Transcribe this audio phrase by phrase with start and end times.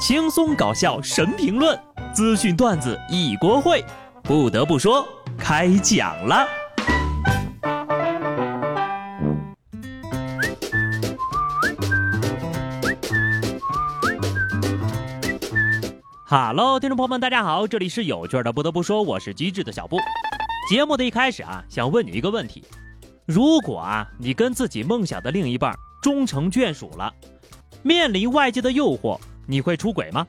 [0.00, 1.78] 轻松搞笑神评论，
[2.14, 3.84] 资讯段子一锅烩。
[4.22, 6.48] 不得不说，开讲了。
[16.24, 18.50] 哈喽，听众朋友们，大家好，这里是有趣的。
[18.50, 19.98] 不得不说，我是机智的小布。
[20.70, 22.64] 节目的一开始啊，想问你一个问题：
[23.26, 27.12] 如果啊，你跟自己梦想的另一半终成眷属了，
[27.82, 29.20] 面临外界的诱惑。
[29.50, 30.24] 你会出轨吗？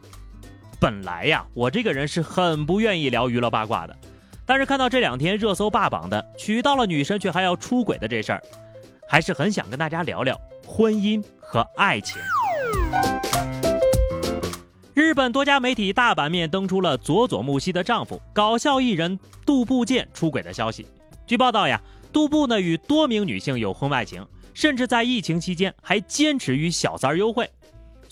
[0.79, 3.95] 本来呀，我这个人是很不愿意聊娱乐八卦的，
[4.47, 8.41] 但是看到这两天热搜霸榜的娶到了女神却还要出轨的这事儿，
[9.07, 10.35] 还是很想跟大家聊聊
[10.65, 12.19] 婚姻和爱情。
[14.95, 20.87] 日本多家媒体大版面登出了佐佐木希的丈夫搞笑艺人杜部健出轨的消息。
[21.27, 21.79] 据报道呀，
[22.11, 24.25] 杜部呢与多名女性有婚外情，
[24.55, 27.47] 甚至在疫情期间还坚持与小三儿幽会。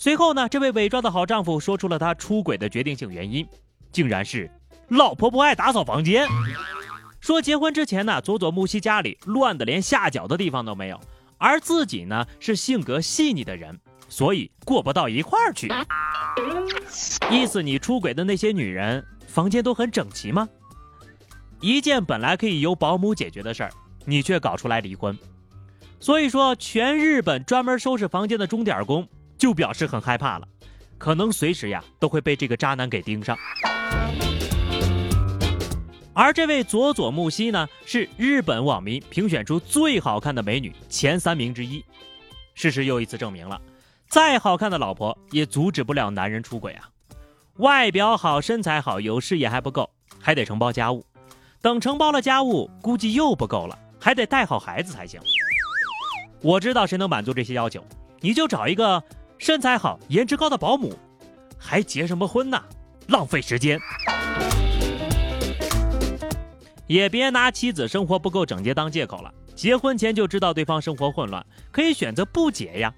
[0.00, 3.46] 随后呢，这位伪装的好丈夫说出了他出轨的决定性原因，
[3.92, 4.50] 竟然是
[4.88, 6.26] 老婆不爱打扫房间。
[7.20, 10.98] 说结婚之前呢，佐佐木希家里乱的连下脚的地方都没有，
[11.36, 15.70] 而自己呢是性格细腻的人，所以过不到一块儿去。
[17.30, 20.48] 意思你出轨的那些女人房间都很整齐吗？
[21.60, 23.70] 一件本来可以由保姆解决的事儿，
[24.06, 25.18] 你却搞出来离婚。
[25.98, 29.06] 所以说，全日本专门收拾房间的钟点工。
[29.40, 30.46] 就表示很害怕了，
[30.98, 33.36] 可能随时呀都会被这个渣男给盯上。
[36.12, 41.82] 而这位佐佐木希呢，是日本网民评选出最好看的美女前三名之一。
[42.52, 43.58] 事实又一次证明了，
[44.08, 46.90] 再好看的老婆也阻止不了男人出轨啊！
[47.56, 49.88] 外表好、身材好、有事业还不够，
[50.20, 51.06] 还得承包家务。
[51.62, 55.18] 等承包了家务，估计又不够了，还得带好孩子才行。
[56.42, 57.82] 我知道谁能满足这些要求，
[58.20, 59.02] 你就找一个。
[59.40, 60.94] 身材好、颜值高的保姆，
[61.56, 62.62] 还结什么婚呢？
[63.08, 63.80] 浪费时间。
[66.86, 69.32] 也别拿妻子生活不够整洁当借口了。
[69.54, 72.92] 结婚前就知道对方生活混乱，可以选择不结呀。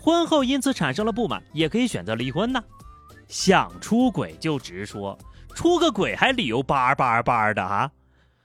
[0.00, 2.62] 婚后因此产生了不满，也可以选择离婚呢。
[3.26, 5.18] 想出轨就直说，
[5.52, 7.90] 出个轨还理由叭叭叭的哈。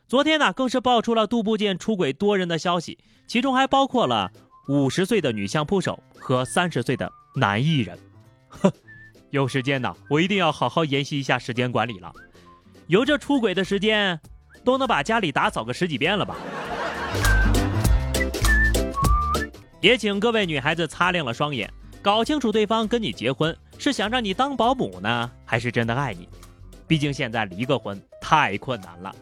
[0.08, 2.98] 昨天呢，更是爆出了杜部健出轨多人的消息，
[3.28, 4.32] 其中还包括了
[4.68, 7.12] 五十岁的女相扑手和三十岁的。
[7.36, 7.96] 男艺人，
[8.50, 8.72] 哼，
[9.30, 12.12] 有时间呢，我一定要好好研习一下时间管理了。
[12.88, 14.20] 有这出轨的时间，
[14.64, 16.36] 都能把家里打扫个十几遍了吧？
[19.82, 26.28] 也请各位女孩子擦亮了双眼，搞清楚对方跟你结婚是想让你当保姆呢，还是真的爱你？
[26.88, 29.16] 毕竟现在离个婚太困难了。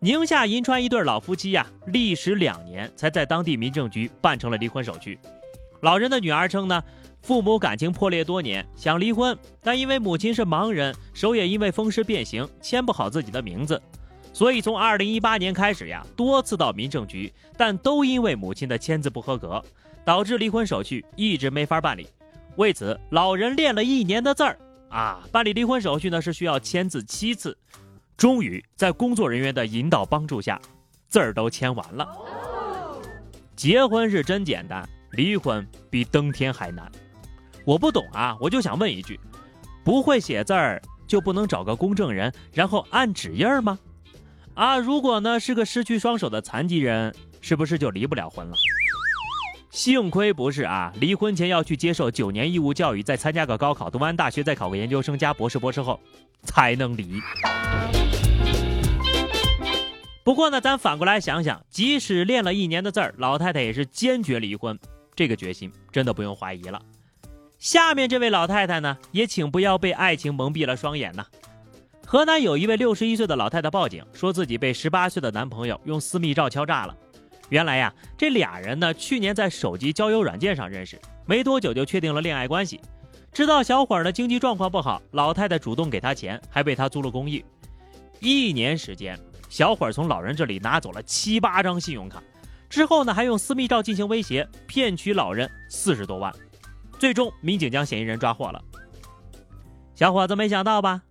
[0.00, 5.18] 宁夏银川一对老夫妻呀，历时两年才在当地民政局办成了离婚手续。
[5.80, 6.82] 老人的女儿称呢。
[7.20, 13.82] 父母感情破裂多年，想离婚，但因为母亲是盲人，手也因为风湿变形签不好自己的名字，
[14.32, 19.62] 所以从二零一八年开始呀，多次到民政局，但都因为母亲的签字不合格，
[20.04, 22.06] 导致离婚手续一直没法办理。
[22.54, 24.56] 为此，老人练了一年的字儿
[24.88, 27.54] 啊，办理离婚手续呢是需要签字七次，
[28.18, 30.60] 终于在工作人员的引导帮助下，
[31.06, 32.04] 字儿都签完了。
[33.54, 36.90] 结婚是真简单，离婚比登天还难。
[37.64, 39.20] 我不懂啊，我就想问一句：
[39.84, 43.78] 不会写字儿就不能找个公证人，然后按指印儿吗？
[44.54, 48.56] 啊，如果呢是个失去双手的残疾人，是不是就离不了婚了？
[49.78, 56.00] 幸亏不是啊，离婚前要去接受九年义务教育，再参加个高考，读完大学再考个研究生加博士，博士后
[56.42, 57.20] 才能离。
[60.24, 64.76] 不过呢，咱反过来想想，即使练了一年的字儿，老太太也是坚决离婚，
[65.14, 66.82] 这个决心真的不用怀疑了。
[67.60, 71.24] 下面这位老太太呢，也请不要被爱情蒙蔽了双眼呐。
[72.04, 76.96] 河南有一位六十一岁的老太太报警，说自己被十八岁的男朋友用私密照敲诈了。
[77.48, 82.80] 原来呀，这俩人呢，去年在手机交友软件上认识，没多久就确定了恋爱关系。
[83.32, 87.44] 知道小伙儿的经济状况不好，老太太主动给他钱，还为他租了公寓。
[88.20, 89.18] 一年时间，
[89.48, 92.22] 小伙儿从老人这里拿走了七八张信用卡，
[92.68, 96.34] 之后呢，还用私密照进行威胁，骗取老人四十多万。
[96.98, 98.62] 最终，民警将嫌疑人抓获了。
[99.94, 101.02] 小伙子，没想到吧？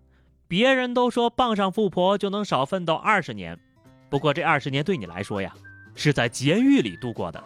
[0.47, 3.57] 别人都说傍上富婆就能少奋斗二十年，
[4.09, 5.53] 不过这二十年对你来说呀，
[5.97, 7.43] 是在监狱里度过的。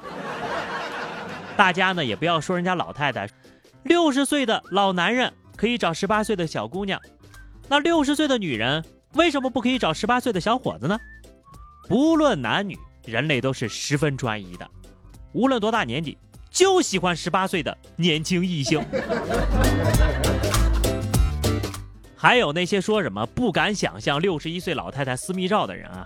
[1.58, 3.28] 大家呢也不要说人家老太太，
[3.82, 7.02] 六十岁的老男人可以找十八岁的小姑娘，
[7.68, 11.00] 那六十岁的女人为什么不可以找十八岁的小伙子呢？
[11.88, 14.70] 不论男女，人类都是十分专一的，
[15.34, 16.16] 无论多大年纪。
[16.50, 18.84] 就喜欢十八岁的年轻异性。
[22.18, 26.06] 还有那些说什么不敢想象六十一岁老太太私密照的人啊，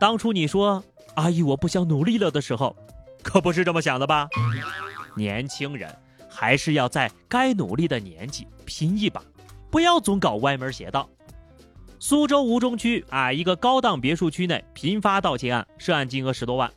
[0.00, 0.82] 当初你说
[1.16, 2.74] 阿姨我不想努力了的时候，
[3.22, 4.28] 可不是这么想的吧？
[5.16, 5.94] 年轻人
[6.28, 9.22] 还是要在该努力的年纪拼一把，
[9.70, 11.08] 不要总搞歪门邪道。
[11.98, 16.70] 苏州吴中区啊，一个高档别墅区内频发盗窃案，涉案金额十多万。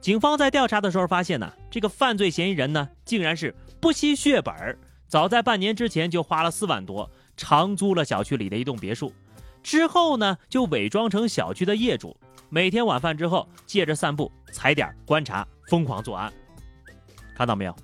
[0.00, 4.78] 警方在调查的时候发现呢，这个犯罪嫌疑人呢，竟然是不惜血本儿，
[5.08, 7.10] 早在半年之前就花了四万多。
[7.38, 9.12] 长租了小区里的一栋别墅，
[9.62, 12.16] 之后呢，就伪装成小区的业主，
[12.48, 16.32] 每天晚饭之后借着散步、踩点、观察，疯狂作案。
[17.34, 17.76] 看到没有，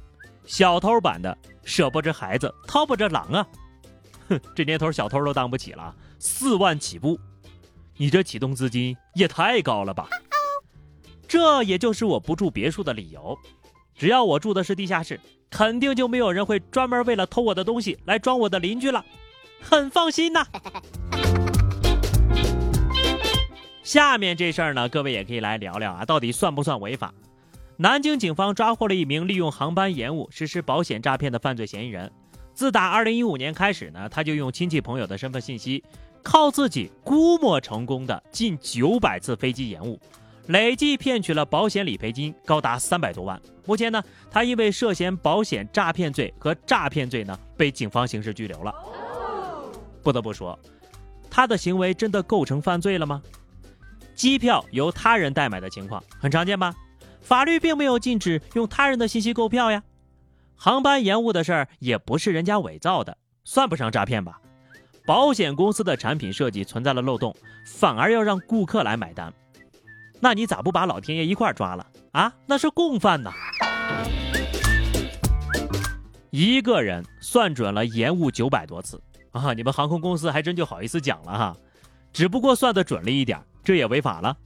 [0.45, 3.47] 小偷版的舍不得孩子，掏不着狼啊！
[4.29, 7.19] 哼，这年头小偷都当不起了，四万起步，
[7.97, 10.09] 你这启动资金也太高了吧？
[11.27, 13.37] 这也就是我不住别墅的理由，
[13.95, 15.19] 只要我住的是地下室，
[15.51, 19.05] 肯定就没有人会专门为了偷我的东西来装我的邻居了。
[19.61, 20.47] 很放心呐。
[23.93, 27.13] 下面这事儿呢，各位也可以来聊聊啊，到底算不算违法？
[27.77, 32.11] 南京警方抓获了一名利用航班延误实施保险诈骗的犯罪嫌疑人。
[32.55, 35.85] 自打2015年开始呢，他就用亲戚朋友的身份信息，
[36.23, 40.01] 靠自己估摸成功的近900次飞机延误，
[40.47, 43.39] 累计骗取了保险理赔金高达300多万。
[43.67, 48.75] 目前呢，他因为涉嫌保险诈骗罪和诈骗罪呢，被警方刑事拘留了。
[50.03, 50.59] 不得不说，
[51.29, 53.23] 他的行为真的构成犯罪了吗？
[54.15, 56.75] 机票由他人代买的情况很常见吧？
[57.21, 59.83] 法律并没有禁止用他人的信息购票呀。
[60.57, 64.41] 航班延误的事儿也不是人家伪造的，算不上诈骗吧？
[65.07, 67.35] 保险公司的产品设计存在了漏洞，
[67.67, 69.33] 反而要让顾客来买单，
[70.21, 72.33] 那你咋不把老天爷一块抓了啊？
[72.47, 73.33] 那是共犯呐！
[76.31, 79.01] 一个人算准了延误九百多次。
[79.33, 79.55] 啊！
[79.55, 81.57] 你们航空公司还真就好意思讲了哈，
[82.13, 84.37] 只不过算得准了一点，这也违法了。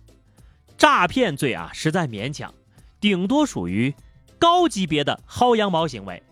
[0.76, 2.52] 诈骗罪啊，实在勉强，
[3.00, 3.94] 顶多属于
[4.38, 6.22] 高级别的薅羊毛行为。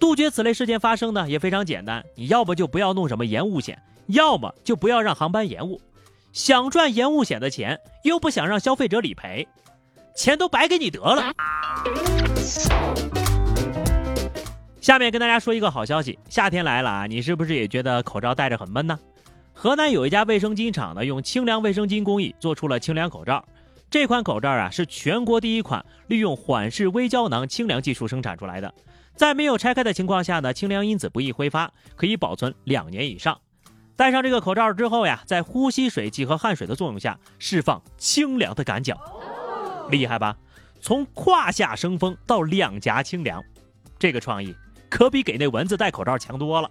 [0.00, 5.80] 杜绝此类事件发生呢，也非常简单，你要不就不要弄什么延误险，要么就不要让航班延误。
[6.32, 9.46] 想赚延误险的钱，又不想让消费者理赔，
[10.16, 11.32] 钱都白给你得了。
[14.80, 17.06] 下面跟大家说一个好消息，夏天来了啊！
[17.06, 18.98] 你是不是也觉得口罩戴着很闷呢？
[19.54, 23.42] 河南有一家卫生巾厂呢，用清凉卫生巾工艺做出了清凉口罩。
[23.88, 28.74] 这款口罩啊，是全国第一款利用缓释微胶囊清凉技术生产出来的，
[29.14, 33.40] 在没有拆开的情况下呢，清凉因子不易挥发，可以保存两年以上。
[33.96, 38.98] 戴上这个口罩之后呀，在呼吸水气和汗水的作用下，释放清凉的感脚，
[39.88, 40.36] 厉害吧？
[40.80, 43.42] 从胯下生风到两颊清凉，
[43.98, 44.54] 这个创意。
[44.90, 46.70] 可比给那蚊子戴口罩强多了，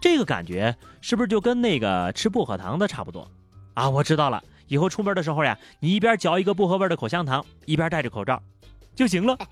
[0.00, 3.30] 这个感觉是不是就跟那个吃薄荷糖的差不多
[3.74, 3.90] 啊？
[3.90, 8.42] 我知道了，以后出门的时候呀，你一边嚼一个薄荷味的口香糖，一边戴着口罩
[8.94, 9.36] 就行了。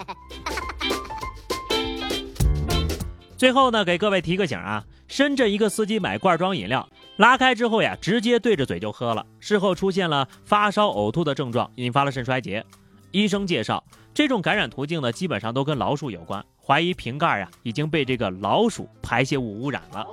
[3.36, 12.64] 最后呢，给各位提个醒啊，深圳一个司机买罐装饮料，拉开之后呀，直接对着嘴就喝了，事后出现了发烧、呕吐的症状，引发了肾衰竭。
[13.10, 16.44] 医生介绍，这种感染途径呢，基本上都跟老鼠有关。
[16.56, 20.06] 怀疑瓶盖呀已经被这个老鼠排泄物污染了，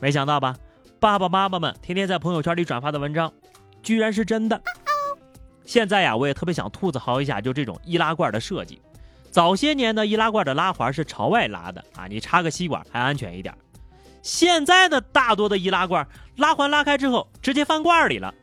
[0.00, 0.56] 没想到吧？
[0.98, 3.32] 爸爸妈妈们天天在朋友圈里转发的文章，
[3.82, 4.60] 居然是真的。
[5.64, 8.80] 现在呀，我也特别想吐槽一下，就这种易拉罐的设计。
[9.30, 13.54] 早些年呢，易拉罐的拉环是朝外拉的啊，你插个吸管还安全一点。
[14.22, 18.34] 现在呢大多的易拉罐拉环拉开之后，直接翻罐里了，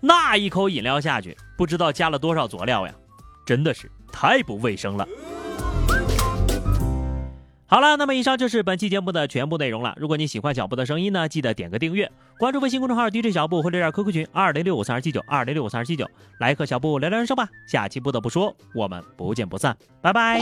[0.00, 2.92] 那一口饮料下去，不知道加了多少佐料呀，
[3.46, 5.06] 真的是太不卫生了。
[7.74, 9.92] 好了，那么以上就是本期节目的全部内容了。
[9.96, 17.48] 如果你喜欢小布的声音呢，记得点个订阅，关注微信公众号 DJ 小布或者 QQ 群二零六五三二七九二零六五三二七九，来和小布聊聊人生吧。
[17.66, 20.40] 下期不得不说，我们不见不散，拜拜。